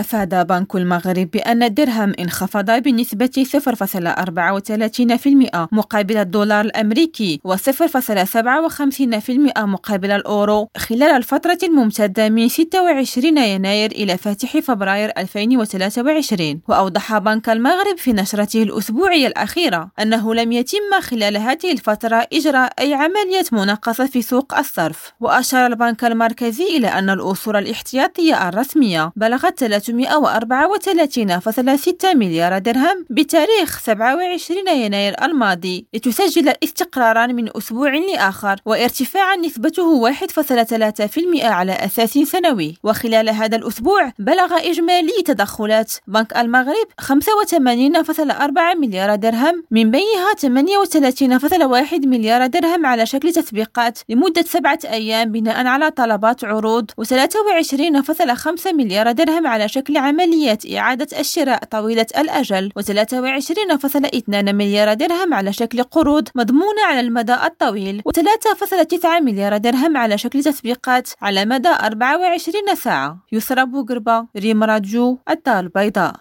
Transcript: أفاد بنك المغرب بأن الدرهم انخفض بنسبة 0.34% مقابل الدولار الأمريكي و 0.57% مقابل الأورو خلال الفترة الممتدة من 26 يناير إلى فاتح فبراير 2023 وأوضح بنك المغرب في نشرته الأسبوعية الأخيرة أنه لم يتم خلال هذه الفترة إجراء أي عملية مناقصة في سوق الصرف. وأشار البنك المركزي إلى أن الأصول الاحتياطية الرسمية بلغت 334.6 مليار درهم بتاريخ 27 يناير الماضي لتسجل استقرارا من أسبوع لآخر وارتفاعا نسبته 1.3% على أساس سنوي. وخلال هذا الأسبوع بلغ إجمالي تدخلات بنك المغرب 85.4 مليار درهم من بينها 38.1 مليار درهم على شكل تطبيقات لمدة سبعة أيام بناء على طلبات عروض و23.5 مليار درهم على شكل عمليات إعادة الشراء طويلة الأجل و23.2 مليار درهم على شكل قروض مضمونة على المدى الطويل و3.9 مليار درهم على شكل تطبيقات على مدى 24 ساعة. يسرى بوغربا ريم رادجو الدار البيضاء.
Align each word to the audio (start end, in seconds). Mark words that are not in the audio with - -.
أفاد 0.00 0.46
بنك 0.46 0.74
المغرب 0.74 1.30
بأن 1.30 1.62
الدرهم 1.62 2.12
انخفض 2.20 2.70
بنسبة 2.70 3.30
0.34% 3.58 5.68
مقابل 5.72 6.16
الدولار 6.16 6.64
الأمريكي 6.64 7.40
و 7.44 7.56
0.57% 7.56 7.60
مقابل 9.58 10.10
الأورو 10.10 10.68
خلال 10.76 11.02
الفترة 11.02 11.58
الممتدة 11.62 12.28
من 12.28 12.48
26 12.48 13.38
يناير 13.38 13.90
إلى 13.90 14.16
فاتح 14.16 14.58
فبراير 14.58 15.12
2023 15.18 16.60
وأوضح 16.68 17.18
بنك 17.18 17.48
المغرب 17.48 17.96
في 17.96 18.12
نشرته 18.12 18.62
الأسبوعية 18.62 19.26
الأخيرة 19.26 19.90
أنه 20.00 20.34
لم 20.34 20.52
يتم 20.52 21.00
خلال 21.00 21.36
هذه 21.36 21.72
الفترة 21.72 22.26
إجراء 22.32 22.72
أي 22.78 22.94
عملية 22.94 23.44
مناقصة 23.52 24.06
في 24.06 24.22
سوق 24.22 24.58
الصرف. 24.58 25.12
وأشار 25.20 25.66
البنك 25.66 26.04
المركزي 26.04 26.64
إلى 26.64 26.88
أن 26.88 27.10
الأصول 27.10 27.56
الاحتياطية 27.56 28.48
الرسمية 28.48 29.12
بلغت 29.16 29.62
334.6 29.88 32.14
مليار 32.14 32.58
درهم 32.58 33.04
بتاريخ 33.10 33.78
27 33.78 34.68
يناير 34.68 35.24
الماضي 35.24 35.86
لتسجل 35.94 36.52
استقرارا 36.64 37.26
من 37.26 37.56
أسبوع 37.56 37.96
لآخر 37.96 38.56
وارتفاعا 38.64 39.36
نسبته 39.36 40.12
1.3% 40.12 41.44
على 41.44 41.72
أساس 41.72 42.18
سنوي. 42.18 42.76
وخلال 42.84 43.28
هذا 43.28 43.56
الأسبوع 43.56 44.12
بلغ 44.18 44.56
إجمالي 44.70 45.22
تدخلات 45.24 45.92
بنك 46.06 46.36
المغرب 46.36 46.86
85.4 47.00 48.76
مليار 48.80 49.14
درهم 49.14 49.64
من 49.70 49.90
بينها 49.90 50.34
38.1 51.92 52.06
مليار 52.06 52.46
درهم 52.46 52.86
على 52.86 53.06
شكل 53.06 53.32
تطبيقات 53.32 53.98
لمدة 54.08 54.42
سبعة 54.42 54.78
أيام 54.84 55.32
بناء 55.32 55.66
على 55.66 55.90
طلبات 55.90 56.44
عروض 56.44 56.90
و23.5 56.90 58.74
مليار 58.74 59.12
درهم 59.12 59.46
على 59.46 59.68
شكل 59.68 59.77
عمليات 59.96 60.72
إعادة 60.72 61.20
الشراء 61.20 61.64
طويلة 61.64 62.06
الأجل 62.18 62.72
و23.2 62.80 64.28
مليار 64.28 64.94
درهم 64.94 65.34
على 65.34 65.52
شكل 65.52 65.82
قروض 65.82 66.28
مضمونة 66.34 66.82
على 66.86 67.00
المدى 67.00 67.34
الطويل 67.34 68.02
و3.9 68.08 69.06
مليار 69.22 69.56
درهم 69.56 69.96
على 69.96 70.18
شكل 70.18 70.42
تطبيقات 70.42 71.08
على 71.22 71.44
مدى 71.44 71.68
24 71.68 72.74
ساعة. 72.74 73.18
يسرى 73.32 73.64
بوغربا 73.66 74.26
ريم 74.36 74.64
رادجو 74.64 75.18
الدار 75.30 75.60
البيضاء. 75.60 76.14